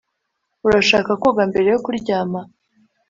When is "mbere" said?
1.51-1.67